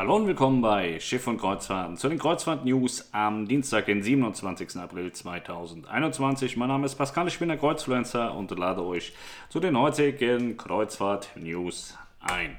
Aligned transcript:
Hallo 0.00 0.16
und 0.16 0.26
willkommen 0.26 0.62
bei 0.62 0.98
Schiff 0.98 1.26
und 1.26 1.36
Kreuzfahrten 1.36 1.98
zu 1.98 2.08
den 2.08 2.18
Kreuzfahrt-News 2.18 3.10
am 3.12 3.46
Dienstag, 3.46 3.84
den 3.84 4.02
27. 4.02 4.76
April 4.76 5.12
2021. 5.12 6.56
Mein 6.56 6.68
Name 6.68 6.86
ist 6.86 6.94
Pascal, 6.94 7.28
ich 7.28 7.38
bin 7.38 7.48
der 7.48 7.58
Kreuzfluencer 7.58 8.34
und 8.34 8.50
lade 8.58 8.82
euch 8.82 9.12
zu 9.50 9.60
den 9.60 9.76
heutigen 9.76 10.56
Kreuzfahrt-News 10.56 11.98
ein. 12.18 12.56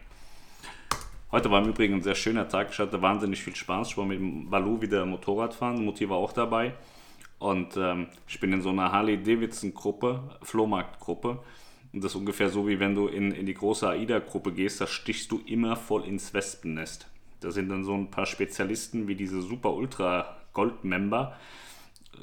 Heute 1.31 1.49
war 1.49 1.63
im 1.63 1.69
Übrigen 1.69 1.95
ein 1.95 2.03
sehr 2.03 2.13
schöner 2.13 2.47
Tag. 2.47 2.67
Ich 2.73 2.77
hatte 2.77 3.01
wahnsinnig 3.01 3.41
viel 3.41 3.55
Spaß. 3.55 3.87
Ich 3.87 3.97
war 3.97 4.05
mit 4.05 4.19
dem 4.19 4.47
Balu 4.47 4.79
wieder 4.79 5.03
Motorrad 5.07 5.55
fahren. 5.55 5.83
Mutti 5.83 6.07
war 6.07 6.17
auch 6.17 6.33
dabei. 6.33 6.75
Und 7.39 7.75
ähm, 7.75 8.09
ich 8.27 8.39
bin 8.39 8.53
in 8.53 8.61
so 8.61 8.69
einer 8.69 8.91
Harley-Davidson-Gruppe, 8.91 10.21
Flohmarkt-Gruppe. 10.43 11.39
Und 11.91 12.03
das 12.03 12.11
ist 12.11 12.17
ungefähr 12.17 12.49
so, 12.49 12.67
wie 12.67 12.79
wenn 12.79 12.93
du 12.93 13.07
in, 13.07 13.31
in 13.31 13.47
die 13.47 13.55
große 13.55 13.89
AIDA-Gruppe 13.89 14.51
gehst, 14.51 14.79
da 14.79 14.85
stichst 14.85 15.31
du 15.31 15.41
immer 15.47 15.75
voll 15.75 16.05
ins 16.05 16.35
Wespennest. 16.35 17.10
Da 17.41 17.51
sind 17.51 17.69
dann 17.69 17.83
so 17.83 17.93
ein 17.93 18.09
paar 18.09 18.25
Spezialisten 18.25 19.07
wie 19.07 19.15
diese 19.15 19.41
Super 19.41 19.73
Ultra 19.73 20.37
Gold 20.53 20.83
Member. 20.83 21.37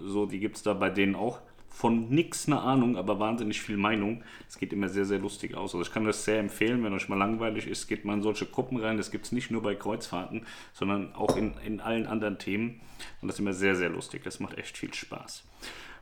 So, 0.02 0.26
die 0.26 0.38
gibt 0.38 0.56
es 0.56 0.62
da 0.62 0.74
bei 0.74 0.90
denen 0.90 1.14
auch. 1.14 1.40
Von 1.68 2.08
nix 2.08 2.46
eine 2.46 2.60
Ahnung, 2.60 2.96
aber 2.96 3.20
wahnsinnig 3.20 3.60
viel 3.60 3.76
Meinung. 3.76 4.24
Es 4.48 4.58
geht 4.58 4.72
immer 4.72 4.88
sehr, 4.88 5.04
sehr 5.04 5.18
lustig 5.18 5.54
aus. 5.54 5.74
Also 5.74 5.82
ich 5.82 5.92
kann 5.92 6.04
das 6.04 6.24
sehr 6.24 6.40
empfehlen, 6.40 6.82
wenn 6.82 6.92
euch 6.92 7.08
mal 7.08 7.18
langweilig 7.18 7.68
ist, 7.68 7.86
geht 7.86 8.04
mal 8.04 8.14
in 8.14 8.22
solche 8.22 8.46
Gruppen 8.46 8.78
rein. 8.78 8.96
Das 8.96 9.10
gibt 9.10 9.26
es 9.26 9.32
nicht 9.32 9.50
nur 9.50 9.62
bei 9.62 9.74
Kreuzfahrten, 9.74 10.46
sondern 10.72 11.14
auch 11.14 11.36
in, 11.36 11.54
in 11.64 11.80
allen 11.80 12.06
anderen 12.06 12.38
Themen. 12.38 12.80
Und 13.20 13.28
das 13.28 13.36
ist 13.36 13.40
immer 13.40 13.52
sehr, 13.52 13.76
sehr 13.76 13.90
lustig. 13.90 14.24
Das 14.24 14.40
macht 14.40 14.58
echt 14.58 14.76
viel 14.76 14.92
Spaß. 14.92 15.44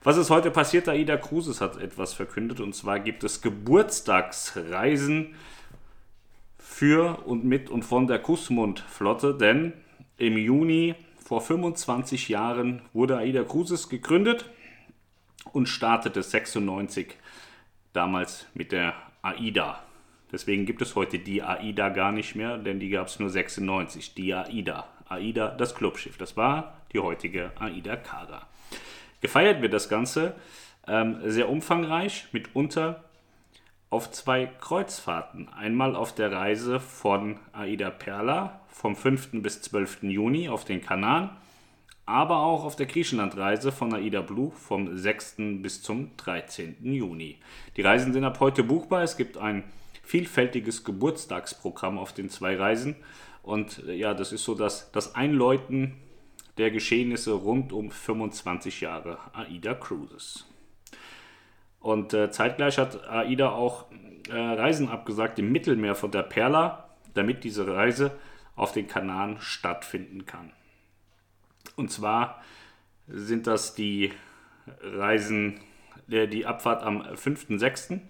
Was 0.02 0.16
ist 0.16 0.30
heute 0.30 0.50
passiert? 0.50 0.88
Aida 0.88 1.16
Cruises 1.16 1.60
hat 1.60 1.78
etwas 1.78 2.14
verkündet 2.14 2.60
und 2.60 2.74
zwar 2.74 3.00
gibt 3.00 3.24
es 3.24 3.42
Geburtstagsreisen 3.42 5.34
für 6.76 7.22
und 7.24 7.42
mit 7.42 7.70
und 7.70 7.86
von 7.86 8.06
der 8.06 8.18
Kussmund-Flotte, 8.18 9.32
denn 9.32 9.72
im 10.18 10.36
Juni 10.36 10.94
vor 11.24 11.40
25 11.40 12.28
Jahren 12.28 12.82
wurde 12.92 13.16
Aida 13.16 13.44
Cruises 13.44 13.88
gegründet 13.88 14.44
und 15.54 15.70
startete 15.70 16.22
96 16.22 17.16
damals 17.94 18.44
mit 18.52 18.72
der 18.72 18.92
AIDA. 19.22 19.82
Deswegen 20.30 20.66
gibt 20.66 20.82
es 20.82 20.94
heute 20.96 21.18
die 21.18 21.42
AIDA 21.42 21.88
gar 21.88 22.12
nicht 22.12 22.34
mehr, 22.34 22.58
denn 22.58 22.78
die 22.78 22.90
gab 22.90 23.06
es 23.06 23.18
nur 23.18 23.30
96. 23.30 24.12
Die 24.12 24.34
AIDA. 24.34 24.86
AIDA, 25.08 25.48
das 25.56 25.74
Clubschiff. 25.74 26.18
Das 26.18 26.36
war 26.36 26.82
die 26.92 26.98
heutige 26.98 27.52
AIDA 27.58 27.96
Kaga. 27.96 28.42
Gefeiert 29.22 29.62
wird 29.62 29.72
das 29.72 29.88
Ganze 29.88 30.34
ähm, 30.86 31.20
sehr 31.24 31.48
umfangreich, 31.48 32.26
mitunter 32.32 33.05
auf 33.90 34.10
zwei 34.10 34.46
Kreuzfahrten. 34.46 35.48
Einmal 35.48 35.94
auf 35.94 36.14
der 36.14 36.32
Reise 36.32 36.80
von 36.80 37.38
Aida 37.52 37.90
Perla 37.90 38.60
vom 38.68 38.96
5. 38.96 39.42
bis 39.42 39.62
12. 39.62 40.02
Juni 40.04 40.48
auf 40.48 40.64
den 40.64 40.80
Kanaren, 40.80 41.30
aber 42.04 42.38
auch 42.38 42.64
auf 42.64 42.76
der 42.76 42.86
Griechenlandreise 42.86 43.72
von 43.72 43.94
Aida 43.94 44.22
Blue 44.22 44.50
vom 44.50 44.96
6. 44.96 45.36
bis 45.62 45.82
zum 45.82 46.16
13. 46.16 46.76
Juni. 46.82 47.38
Die 47.76 47.82
Reisen 47.82 48.12
sind 48.12 48.24
ab 48.24 48.40
heute 48.40 48.64
buchbar. 48.64 49.02
Es 49.02 49.16
gibt 49.16 49.36
ein 49.38 49.64
vielfältiges 50.02 50.84
Geburtstagsprogramm 50.84 51.98
auf 51.98 52.12
den 52.12 52.28
zwei 52.28 52.56
Reisen. 52.56 52.96
Und 53.42 53.84
äh, 53.86 53.94
ja, 53.94 54.14
das 54.14 54.32
ist 54.32 54.44
so 54.44 54.54
das, 54.54 54.90
das 54.92 55.14
Einläuten 55.14 55.96
der 56.58 56.70
Geschehnisse 56.70 57.32
rund 57.32 57.72
um 57.72 57.90
25 57.90 58.80
Jahre 58.80 59.18
AIDA 59.32 59.74
Cruises. 59.74 60.46
Und 61.86 62.14
äh, 62.14 62.32
zeitgleich 62.32 62.78
hat 62.78 63.08
AIDA 63.08 63.50
auch 63.50 63.84
äh, 64.28 64.34
Reisen 64.36 64.88
abgesagt 64.88 65.38
im 65.38 65.52
Mittelmeer 65.52 65.94
von 65.94 66.10
der 66.10 66.24
Perla, 66.24 66.90
damit 67.14 67.44
diese 67.44 67.64
Reise 67.64 68.10
auf 68.56 68.72
den 68.72 68.88
Kanaren 68.88 69.40
stattfinden 69.40 70.26
kann. 70.26 70.50
Und 71.76 71.92
zwar 71.92 72.42
sind 73.06 73.46
das 73.46 73.76
die 73.76 74.12
Reisen, 74.82 75.60
der, 76.08 76.26
die 76.26 76.44
Abfahrt 76.44 76.82
am 76.82 77.02
5.6. 77.02 78.00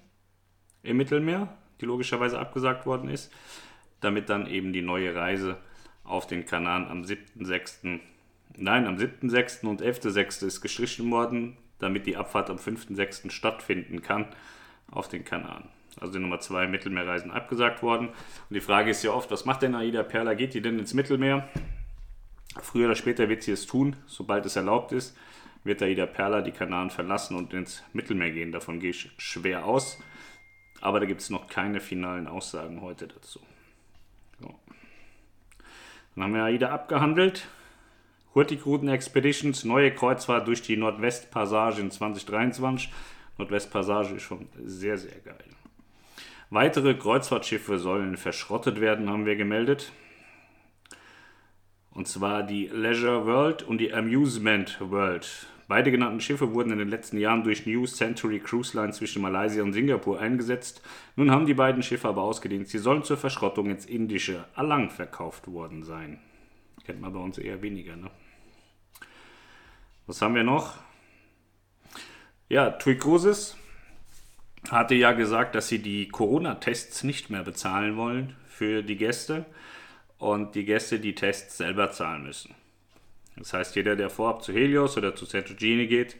im 0.82 0.96
Mittelmeer, 0.96 1.54
die 1.82 1.84
logischerweise 1.84 2.38
abgesagt 2.38 2.86
worden 2.86 3.10
ist, 3.10 3.30
damit 4.00 4.30
dann 4.30 4.46
eben 4.46 4.72
die 4.72 4.80
neue 4.80 5.14
Reise 5.14 5.58
auf 6.02 6.26
den 6.26 6.46
Kanaren 6.46 6.88
am 6.88 7.02
7.6. 7.02 8.00
Nein, 8.56 8.86
am 8.86 8.96
7.6. 8.96 9.66
und 9.66 9.82
11.6. 9.82 10.46
ist 10.46 10.62
gestrichen 10.62 11.10
worden, 11.10 11.58
damit 11.78 12.06
die 12.06 12.16
Abfahrt 12.16 12.50
am 12.50 12.56
5.6. 12.56 13.30
stattfinden 13.30 14.02
kann 14.02 14.26
auf 14.90 15.08
den 15.08 15.24
Kanaren. 15.24 15.68
Also 16.00 16.12
die 16.12 16.18
Nummer 16.18 16.40
2 16.40 16.66
Mittelmeerreisen 16.66 17.30
abgesagt 17.30 17.82
worden. 17.82 18.08
Und 18.08 18.54
die 18.54 18.60
Frage 18.60 18.90
ist 18.90 19.02
ja 19.02 19.12
oft, 19.12 19.30
was 19.30 19.44
macht 19.44 19.62
denn 19.62 19.74
Aida 19.74 20.02
Perla? 20.02 20.34
Geht 20.34 20.54
die 20.54 20.60
denn 20.60 20.78
ins 20.78 20.94
Mittelmeer? 20.94 21.48
Früher 22.60 22.86
oder 22.86 22.94
später 22.94 23.28
wird 23.28 23.42
sie 23.42 23.52
es 23.52 23.66
tun, 23.66 23.96
sobald 24.06 24.46
es 24.46 24.56
erlaubt 24.56 24.92
ist, 24.92 25.16
wird 25.64 25.82
Aida 25.82 26.06
Perla 26.06 26.42
die 26.42 26.52
Kanaren 26.52 26.90
verlassen 26.90 27.36
und 27.36 27.52
ins 27.52 27.82
Mittelmeer 27.92 28.30
gehen. 28.30 28.52
Davon 28.52 28.78
gehe 28.78 28.90
ich 28.90 29.10
schwer 29.18 29.64
aus. 29.64 29.98
Aber 30.80 31.00
da 31.00 31.06
gibt 31.06 31.22
es 31.22 31.30
noch 31.30 31.48
keine 31.48 31.80
finalen 31.80 32.28
Aussagen 32.28 32.82
heute 32.82 33.08
dazu. 33.08 33.40
So. 34.38 34.54
Dann 36.14 36.24
haben 36.24 36.34
wir 36.34 36.44
Aida 36.44 36.70
abgehandelt. 36.70 37.48
Hurtigruten 38.36 38.88
Expeditions, 38.88 39.64
neue 39.64 39.90
Kreuzfahrt 39.90 40.46
durch 40.46 40.60
die 40.60 40.76
Nordwestpassage 40.76 41.80
in 41.80 41.90
2023. 41.90 42.92
Nordwestpassage 43.38 44.16
ist 44.16 44.24
schon 44.24 44.46
sehr, 44.62 44.98
sehr 44.98 45.18
geil. 45.20 45.38
Weitere 46.50 46.92
Kreuzfahrtschiffe 46.92 47.78
sollen 47.78 48.18
verschrottet 48.18 48.78
werden, 48.78 49.08
haben 49.08 49.24
wir 49.24 49.36
gemeldet. 49.36 49.90
Und 51.92 52.08
zwar 52.08 52.42
die 52.42 52.66
Leisure 52.66 53.24
World 53.24 53.62
und 53.62 53.78
die 53.78 53.94
Amusement 53.94 54.76
World. 54.80 55.46
Beide 55.66 55.90
genannten 55.90 56.20
Schiffe 56.20 56.52
wurden 56.52 56.72
in 56.72 56.78
den 56.78 56.90
letzten 56.90 57.16
Jahren 57.16 57.42
durch 57.42 57.64
New 57.64 57.86
Century 57.86 58.38
Cruise 58.40 58.78
Line 58.78 58.92
zwischen 58.92 59.22
Malaysia 59.22 59.62
und 59.62 59.72
Singapur 59.72 60.20
eingesetzt. 60.20 60.82
Nun 61.16 61.30
haben 61.30 61.46
die 61.46 61.54
beiden 61.54 61.82
Schiffe 61.82 62.08
aber 62.08 62.20
ausgedient. 62.20 62.68
Sie 62.68 62.78
sollen 62.80 63.02
zur 63.02 63.16
Verschrottung 63.16 63.70
ins 63.70 63.86
indische 63.86 64.44
Alang 64.54 64.90
verkauft 64.90 65.50
worden 65.50 65.84
sein. 65.84 66.18
Kennt 66.84 67.00
man 67.00 67.14
bei 67.14 67.18
uns 67.18 67.38
eher 67.38 67.62
weniger, 67.62 67.96
ne? 67.96 68.10
Was 70.06 70.22
haben 70.22 70.36
wir 70.36 70.44
noch? 70.44 70.74
Ja, 72.48 72.70
TUI 72.70 72.96
Cruises 72.96 73.56
hatte 74.70 74.94
ja 74.94 75.10
gesagt, 75.10 75.56
dass 75.56 75.66
sie 75.66 75.80
die 75.80 76.06
Corona-Tests 76.06 77.02
nicht 77.02 77.28
mehr 77.28 77.42
bezahlen 77.42 77.96
wollen 77.96 78.36
für 78.46 78.84
die 78.84 78.96
Gäste 78.96 79.46
und 80.18 80.54
die 80.54 80.64
Gäste 80.64 81.00
die 81.00 81.16
Tests 81.16 81.56
selber 81.56 81.90
zahlen 81.90 82.22
müssen. 82.22 82.54
Das 83.36 83.52
heißt, 83.52 83.74
jeder, 83.74 83.96
der 83.96 84.08
vorab 84.08 84.44
zu 84.44 84.52
Helios 84.52 84.96
oder 84.96 85.16
zu 85.16 85.26
Centrogene 85.26 85.88
geht, 85.88 86.16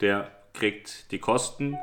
der 0.00 0.30
kriegt 0.52 1.10
die 1.10 1.18
Kosten, 1.18 1.78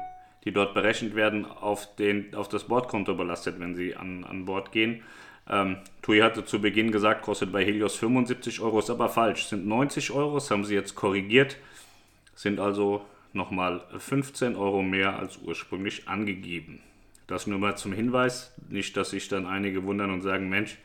die 0.45 0.51
dort 0.51 0.75
berechnet 0.75 1.15
werden, 1.15 1.45
auf, 1.45 1.95
den, 1.95 2.35
auf 2.35 2.49
das 2.49 2.65
Bordkonto 2.65 3.15
belastet, 3.15 3.59
wenn 3.59 3.75
sie 3.75 3.95
an, 3.95 4.23
an 4.25 4.45
Bord 4.45 4.71
gehen. 4.71 5.03
Ähm, 5.49 5.77
TUI 6.01 6.19
hatte 6.19 6.45
zu 6.45 6.59
Beginn 6.59 6.91
gesagt, 6.91 7.21
kostet 7.21 7.51
bei 7.51 7.63
Helios 7.63 7.95
75 7.95 8.59
Euro, 8.61 8.79
ist 8.79 8.89
aber 8.89 9.09
falsch, 9.09 9.45
sind 9.45 9.65
90 9.65 10.11
Euro, 10.11 10.35
das 10.35 10.51
haben 10.51 10.65
sie 10.65 10.75
jetzt 10.75 10.95
korrigiert, 10.95 11.57
sind 12.35 12.59
also 12.59 13.05
nochmal 13.33 13.81
15 13.97 14.55
Euro 14.55 14.81
mehr 14.81 15.17
als 15.17 15.37
ursprünglich 15.37 16.07
angegeben. 16.07 16.81
Das 17.27 17.47
nur 17.47 17.59
mal 17.59 17.77
zum 17.77 17.93
Hinweis, 17.93 18.53
nicht, 18.69 18.95
dass 18.97 19.11
sich 19.11 19.27
dann 19.27 19.45
einige 19.45 19.83
wundern 19.83 20.11
und 20.11 20.21
sagen, 20.21 20.49
Mensch, 20.49 20.77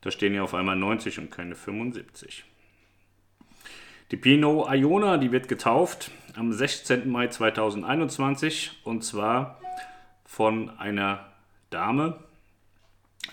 da 0.00 0.10
stehen 0.10 0.34
ja 0.34 0.42
auf 0.42 0.54
einmal 0.54 0.76
90 0.76 1.18
und 1.18 1.30
keine 1.30 1.54
75. 1.54 2.44
Die 4.10 4.16
Pinot 4.16 4.68
Iona, 4.72 5.18
die 5.18 5.30
wird 5.30 5.46
getauft 5.46 6.10
am 6.34 6.52
16. 6.52 7.08
Mai 7.08 7.28
2021 7.28 8.80
und 8.82 9.04
zwar 9.04 9.60
von 10.24 10.70
einer 10.78 11.26
Dame, 11.70 12.18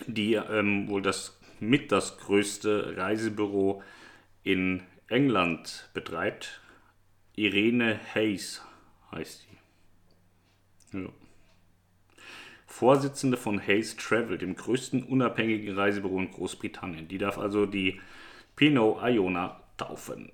die 0.05 0.35
ähm, 0.35 0.87
wohl 0.87 1.01
das 1.01 1.39
mit 1.59 1.91
das 1.91 2.17
größte 2.17 2.95
Reisebüro 2.97 3.81
in 4.43 4.83
England 5.07 5.89
betreibt. 5.93 6.61
Irene 7.35 7.99
Hayes 8.13 8.61
heißt 9.11 9.47
sie. 10.91 10.99
Ja. 10.99 11.09
Vorsitzende 12.65 13.37
von 13.37 13.65
Hayes 13.65 13.95
Travel, 13.95 14.37
dem 14.37 14.55
größten 14.55 15.03
unabhängigen 15.03 15.75
Reisebüro 15.75 16.19
in 16.19 16.31
Großbritannien. 16.31 17.07
Die 17.07 17.17
darf 17.17 17.37
also 17.37 17.65
die 17.65 17.99
Pinot 18.55 19.01
Iona 19.03 19.61
taufen. 19.77 20.31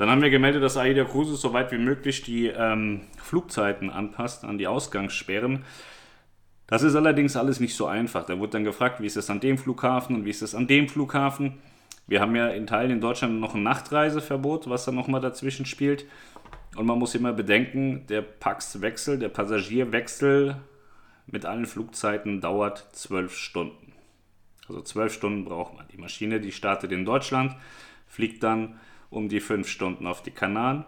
Dann 0.00 0.08
haben 0.08 0.22
wir 0.22 0.30
gemeldet, 0.30 0.62
dass 0.62 0.78
AIDA 0.78 1.04
Cruises 1.04 1.42
so 1.42 1.52
weit 1.52 1.72
wie 1.72 1.76
möglich 1.76 2.22
die 2.22 2.46
ähm, 2.46 3.02
Flugzeiten 3.22 3.90
anpasst 3.90 4.44
an 4.44 4.56
die 4.56 4.66
Ausgangssperren. 4.66 5.62
Das 6.66 6.82
ist 6.82 6.94
allerdings 6.94 7.36
alles 7.36 7.60
nicht 7.60 7.76
so 7.76 7.84
einfach. 7.84 8.24
Da 8.24 8.38
wurde 8.38 8.52
dann 8.52 8.64
gefragt, 8.64 9.02
wie 9.02 9.06
ist 9.06 9.18
es 9.18 9.28
an 9.28 9.40
dem 9.40 9.58
Flughafen 9.58 10.16
und 10.16 10.24
wie 10.24 10.30
ist 10.30 10.40
es 10.40 10.54
an 10.54 10.66
dem 10.66 10.88
Flughafen. 10.88 11.58
Wir 12.06 12.22
haben 12.22 12.34
ja 12.34 12.48
in 12.48 12.66
Teilen 12.66 12.92
in 12.92 13.02
Deutschland 13.02 13.40
noch 13.40 13.54
ein 13.54 13.62
Nachtreiseverbot, 13.62 14.70
was 14.70 14.86
dann 14.86 14.94
nochmal 14.94 15.20
dazwischen 15.20 15.66
spielt. 15.66 16.06
Und 16.76 16.86
man 16.86 16.98
muss 16.98 17.14
immer 17.14 17.34
bedenken, 17.34 18.06
der 18.08 18.22
Paxwechsel, 18.22 19.18
der 19.18 19.28
Passagierwechsel 19.28 20.56
mit 21.26 21.44
allen 21.44 21.66
Flugzeiten 21.66 22.40
dauert 22.40 22.88
12 22.92 23.36
Stunden. 23.36 23.92
Also 24.66 24.80
12 24.80 25.12
Stunden 25.12 25.44
braucht 25.44 25.74
man. 25.76 25.86
Die 25.88 25.98
Maschine, 25.98 26.40
die 26.40 26.52
startet 26.52 26.90
in 26.90 27.04
Deutschland, 27.04 27.54
fliegt 28.06 28.42
dann 28.42 28.80
um 29.10 29.28
die 29.28 29.40
5 29.40 29.68
Stunden 29.68 30.06
auf 30.06 30.22
die 30.22 30.30
Kanaren, 30.30 30.84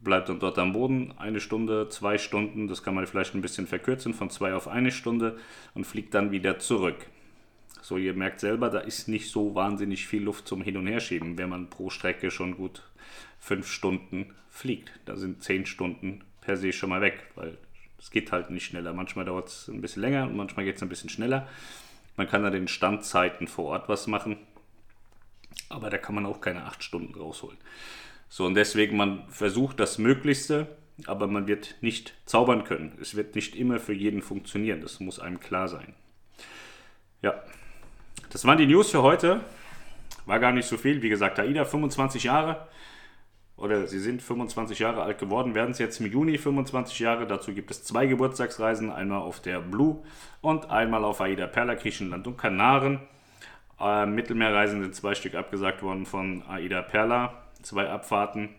bleibt 0.00 0.28
dann 0.28 0.40
dort 0.40 0.58
am 0.58 0.72
Boden 0.72 1.14
eine 1.18 1.40
Stunde, 1.40 1.88
zwei 1.88 2.18
Stunden, 2.18 2.68
das 2.68 2.82
kann 2.82 2.94
man 2.94 3.06
vielleicht 3.06 3.34
ein 3.34 3.42
bisschen 3.42 3.66
verkürzen, 3.66 4.14
von 4.14 4.30
zwei 4.30 4.54
auf 4.54 4.68
eine 4.68 4.90
Stunde 4.90 5.38
und 5.74 5.84
fliegt 5.86 6.14
dann 6.14 6.30
wieder 6.30 6.58
zurück. 6.58 7.06
So, 7.82 7.96
ihr 7.96 8.14
merkt 8.14 8.40
selber, 8.40 8.70
da 8.70 8.78
ist 8.78 9.08
nicht 9.08 9.30
so 9.30 9.54
wahnsinnig 9.54 10.06
viel 10.06 10.22
Luft 10.22 10.46
zum 10.46 10.62
Hin- 10.62 10.76
und 10.76 10.86
Herschieben, 10.86 11.36
wenn 11.36 11.48
man 11.48 11.68
pro 11.68 11.90
Strecke 11.90 12.30
schon 12.30 12.56
gut 12.56 12.82
fünf 13.40 13.66
Stunden 13.66 14.34
fliegt. 14.48 14.92
Da 15.04 15.16
sind 15.16 15.42
zehn 15.42 15.66
Stunden 15.66 16.22
per 16.40 16.56
se 16.56 16.72
schon 16.72 16.90
mal 16.90 17.00
weg, 17.00 17.30
weil 17.34 17.58
es 17.98 18.10
geht 18.10 18.30
halt 18.30 18.50
nicht 18.50 18.66
schneller. 18.66 18.92
Manchmal 18.92 19.24
dauert 19.24 19.48
es 19.48 19.68
ein 19.68 19.80
bisschen 19.80 20.02
länger 20.02 20.24
und 20.24 20.36
manchmal 20.36 20.64
geht 20.64 20.76
es 20.76 20.82
ein 20.82 20.88
bisschen 20.88 21.10
schneller. 21.10 21.48
Man 22.16 22.28
kann 22.28 22.44
an 22.44 22.52
den 22.52 22.68
Standzeiten 22.68 23.48
vor 23.48 23.66
Ort 23.66 23.88
was 23.88 24.06
machen, 24.06 24.36
aber 25.68 25.90
da 25.90 25.98
kann 25.98 26.14
man 26.14 26.26
auch 26.26 26.40
keine 26.40 26.64
acht 26.64 26.82
Stunden 26.82 27.14
rausholen. 27.14 27.58
So, 28.28 28.46
und 28.46 28.54
deswegen, 28.54 28.96
man 28.96 29.28
versucht 29.28 29.80
das 29.80 29.98
Möglichste, 29.98 30.66
aber 31.06 31.26
man 31.26 31.46
wird 31.46 31.76
nicht 31.80 32.14
zaubern 32.24 32.64
können. 32.64 32.96
Es 33.00 33.14
wird 33.14 33.34
nicht 33.34 33.56
immer 33.56 33.78
für 33.78 33.92
jeden 33.92 34.22
funktionieren. 34.22 34.80
Das 34.80 35.00
muss 35.00 35.18
einem 35.18 35.40
klar 35.40 35.68
sein. 35.68 35.94
Ja, 37.20 37.42
das 38.30 38.44
waren 38.44 38.58
die 38.58 38.66
News 38.66 38.90
für 38.90 39.02
heute. 39.02 39.40
War 40.26 40.38
gar 40.38 40.52
nicht 40.52 40.66
so 40.66 40.76
viel. 40.76 41.02
Wie 41.02 41.08
gesagt, 41.08 41.38
AIDA 41.38 41.64
25 41.64 42.24
Jahre. 42.24 42.68
Oder 43.56 43.86
sie 43.86 44.00
sind 44.00 44.22
25 44.22 44.78
Jahre 44.78 45.02
alt 45.02 45.18
geworden, 45.18 45.54
werden 45.54 45.70
es 45.70 45.78
jetzt 45.78 46.00
im 46.00 46.06
Juni 46.10 46.38
25 46.38 46.98
Jahre. 46.98 47.26
Dazu 47.26 47.52
gibt 47.52 47.70
es 47.70 47.84
zwei 47.84 48.06
Geburtstagsreisen, 48.06 48.90
einmal 48.90 49.20
auf 49.20 49.40
der 49.40 49.60
Blue 49.60 50.02
und 50.40 50.70
einmal 50.70 51.04
auf 51.04 51.20
AIDA 51.20 51.46
Perla, 51.46 51.74
Griechenland 51.74 52.26
und 52.26 52.38
Kanaren. 52.38 53.00
Äh, 53.82 54.06
Mittelmeerreisen 54.06 54.80
sind 54.80 54.94
zwei 54.94 55.14
Stück 55.14 55.34
abgesagt 55.34 55.82
worden 55.82 56.06
von 56.06 56.44
AIDA 56.48 56.82
Perla, 56.82 57.42
zwei 57.62 57.90
Abfahrten. 57.90 58.50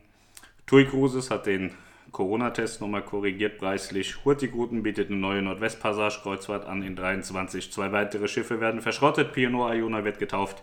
TUI 0.66 0.86
Cruises 0.86 1.32
hat 1.32 1.46
den 1.46 1.72
Corona-Test 2.12 2.82
nochmal 2.82 3.04
korrigiert 3.04 3.58
preislich. 3.58 4.26
Hurtigruten 4.26 4.84
bietet 4.84 5.10
eine 5.10 5.20
neue 5.20 5.42
Nordwestpassage-Kreuzfahrt 5.42 6.66
an 6.66 6.84
in 6.84 6.96
23. 6.96 7.72
Zwei 7.72 7.92
weitere 7.94 8.28
Schiffe 8.28 8.60
werden 8.60 8.82
verschrottet. 8.82 9.32
Pioneer 9.32 9.76
Iona 9.76 10.04
wird 10.04 10.20
getauft 10.20 10.62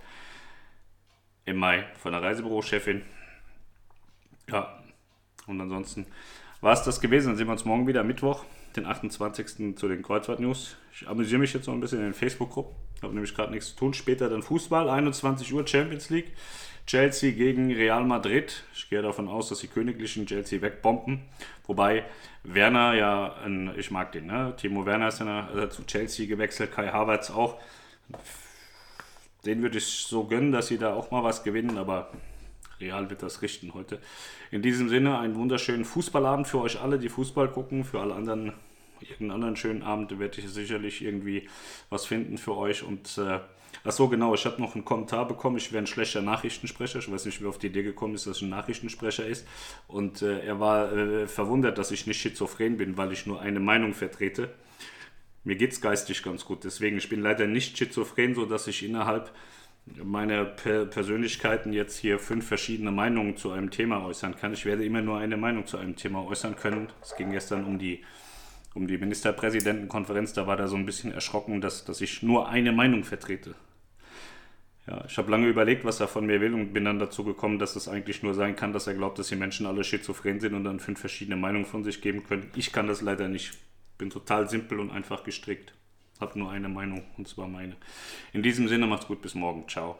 im 1.47 1.57
Mai 1.57 1.87
von 1.99 2.13
der 2.13 2.23
Reisebürochefin. 2.23 3.03
Ja, 4.49 4.79
und 5.47 5.61
ansonsten 5.61 6.07
war 6.61 6.75
es 6.75 6.83
das 6.83 7.01
gewesen. 7.01 7.29
Dann 7.29 7.37
sehen 7.37 7.49
wir 7.49 7.53
uns 7.53 7.65
morgen 7.65 7.87
wieder, 7.87 8.05
Mittwoch, 8.05 8.45
den 8.77 8.87
28. 8.87 9.77
zu 9.77 9.89
den 9.89 10.03
Kreuzfahrt-News. 10.03 10.77
Ich 10.93 11.09
amüsiere 11.09 11.41
mich 11.41 11.53
jetzt 11.53 11.67
noch 11.67 11.75
ein 11.75 11.81
bisschen 11.81 11.99
in 11.99 12.05
den 12.07 12.15
Facebook-Gruppen. 12.15 12.75
Habe 13.03 13.15
nämlich 13.15 13.35
gerade 13.35 13.53
nichts 13.53 13.71
zu 13.71 13.77
tun. 13.77 13.95
Später 13.95 14.29
dann 14.29 14.43
Fußball, 14.43 14.89
21 14.89 15.53
Uhr 15.53 15.67
Champions 15.67 16.11
League. 16.11 16.33
Chelsea 16.87 17.31
gegen 17.33 17.73
Real 17.73 18.05
Madrid. 18.05 18.65
Ich 18.75 18.91
gehe 18.91 19.03
davon 19.03 19.29
aus, 19.29 19.49
dass 19.49 19.61
die 19.61 19.69
Königlichen 19.69 20.27
Chelsea 20.27 20.61
wegbomben. 20.61 21.21
Wobei 21.67 22.05
Werner 22.43 22.95
ja, 22.95 23.37
ich 23.77 23.91
mag 23.91 24.13
den, 24.13 24.27
ne? 24.27 24.55
Timo 24.57 24.87
Werner 24.87 25.09
ist 25.09 25.21
ja 25.21 25.49
äh, 25.57 25.71
zu 25.71 25.85
Chelsea 25.85 26.27
gewechselt, 26.27 26.73
Kai 26.73 26.89
Havertz 26.89 27.31
auch. 27.31 27.61
Den 29.45 29.63
würde 29.63 29.79
ich 29.79 29.87
so 29.87 30.25
gönnen, 30.25 30.53
dass 30.53 30.67
sie 30.67 30.79
da 30.79 30.95
auch 30.95 31.11
mal 31.11 31.23
was 31.23 31.45
gewinnen, 31.45 31.79
aber 31.79 32.11
Real 32.81 33.11
wird 33.11 33.23
das 33.23 33.43
richten 33.43 33.75
heute. 33.75 33.99
In 34.51 34.63
diesem 34.63 34.89
Sinne 34.89 35.19
einen 35.19 35.35
wunderschönen 35.35 35.85
Fußballabend 35.85 36.49
für 36.49 36.61
euch 36.61 36.81
alle, 36.81 36.99
die 36.99 37.09
Fußball 37.09 37.49
gucken. 37.49 37.85
Für 37.85 38.01
alle 38.01 38.15
anderen, 38.15 38.53
irgendeinen 39.01 39.31
anderen 39.31 39.57
schönen 39.57 39.83
Abend 39.83 40.19
werde 40.19 40.41
ich 40.41 40.49
sicherlich 40.49 41.03
irgendwie 41.03 41.49
was 41.89 42.07
finden 42.07 42.39
für 42.39 42.57
euch 42.57 42.83
und 42.83 43.19
äh, 43.19 43.41
Ach 43.85 43.93
so, 43.93 44.09
genau. 44.09 44.35
Ich 44.35 44.45
habe 44.45 44.61
noch 44.61 44.75
einen 44.75 44.85
Kommentar 44.85 45.27
bekommen. 45.27 45.57
Ich 45.57 45.73
wäre 45.73 45.83
ein 45.83 45.87
schlechter 45.87 46.21
Nachrichtensprecher. 46.21 46.99
Ich 46.99 47.11
weiß 47.11 47.25
nicht, 47.25 47.41
wie 47.41 47.47
auf 47.47 47.59
die 47.59 47.69
Idee 47.69 47.83
gekommen 47.83 48.15
ist, 48.15 48.27
dass 48.27 48.39
ich 48.39 48.43
ein 48.43 48.51
Nachrichtensprecher 48.51 49.27
ist. 49.27 49.47
Und 49.89 50.23
äh, 50.23 50.41
er 50.41 50.61
war 50.61 50.93
äh, 50.93 51.27
verwundert, 51.27 51.79
dass 51.79 51.91
ich 51.91 52.07
nicht 52.07 52.21
schizophren 52.21 52.77
bin, 52.77 52.97
weil 52.97 53.13
ich 53.13 53.27
nur 53.27 53.41
eine 53.41 53.61
Meinung 53.61 53.95
vertrete. 53.95 54.51
Mir 55.45 55.57
geht 55.57 55.73
es 55.73 55.81
geistig 55.81 56.23
ganz 56.23 56.45
gut. 56.45 56.65
Deswegen, 56.65 56.99
ich 56.99 57.09
bin 57.09 57.23
leider 57.23 57.47
nicht 57.47 57.79
schizophren, 57.79 58.35
sodass 58.35 58.67
ich 58.67 58.85
innerhalb 58.85 59.33
meiner 60.03 60.45
per 60.45 60.87
Persönlichkeiten 60.87 61.73
jetzt 61.73 61.99
hier 61.99 62.19
fünf 62.19 62.47
verschiedene 62.47 62.91
Meinungen 62.91 63.37
zu 63.37 63.51
einem 63.51 63.71
Thema 63.71 64.05
äußern 64.05 64.37
kann. 64.37 64.53
Ich 64.53 64.65
werde 64.65 64.85
immer 64.85 65.03
nur 65.03 65.19
eine 65.19 65.37
Meinung 65.37 65.67
zu 65.67 65.79
einem 65.79 65.97
Thema 65.97 66.25
äußern 66.25 66.57
können. 66.57 66.89
Es 67.03 67.17
ging 67.17 67.31
gestern 67.33 67.65
um 67.65 67.79
die 67.79 68.05
um 68.75 68.87
die 68.87 68.99
Ministerpräsidentenkonferenz, 68.99 70.33
da 70.33 70.47
war 70.47 70.59
er 70.59 70.69
so 70.69 70.77
ein 70.77 70.87
bisschen 70.87 71.13
erschrocken, 71.13 71.61
dass, 71.61 71.85
dass 71.85 72.01
ich 72.01 72.23
nur 72.23 72.49
eine 72.49 72.73
Meinung 72.73 73.05
vertrete. 73.05 73.55
Ja, 74.87 75.05
ich 75.07 75.19
habe 75.19 75.31
lange 75.31 75.49
überlegt, 75.49 75.85
was 75.85 76.01
er 76.01 76.09
von 76.09 76.27
mir 76.27 76.41
will 76.41 76.55
und 76.55 76.73
bin 76.73 76.85
dann 76.85 76.99
dazu 76.99 77.25
gekommen, 77.25 77.59
dass 77.59 77.77
es 77.77 77.89
eigentlich 77.89 78.23
nur 78.23 78.35
sein 78.35 78.57
kann, 78.57 78.73
dass 78.73 78.87
er 78.87 78.95
glaubt, 78.95 79.19
dass 79.19 79.29
die 79.29 79.37
Menschen 79.37 79.67
alle 79.67 79.85
schizophren 79.85 80.41
sind 80.41 80.55
und 80.55 80.65
dann 80.65 80.81
fünf 80.81 81.01
verschiedene 81.01 81.37
Meinungen 81.37 81.67
von 81.67 81.85
sich 81.85 82.01
geben 82.01 82.25
können. 82.25 82.51
Ich 82.57 82.73
kann 82.73 82.87
das 82.87 83.03
leider 83.03 83.29
nicht. 83.29 83.59
Bin 83.99 84.11
total 84.11 84.49
simpel 84.49 84.81
und 84.81 84.91
einfach 84.91 85.25
gestrickt. 85.25 85.75
Habe 86.21 86.39
nur 86.39 86.51
eine 86.51 86.69
Meinung 86.69 87.03
und 87.17 87.27
zwar 87.27 87.49
meine. 87.49 87.77
In 88.33 88.43
diesem 88.43 88.69
Sinne 88.69 88.87
macht's 88.87 89.07
gut, 89.07 89.23
bis 89.23 89.35
morgen. 89.35 89.67
Ciao. 89.69 89.97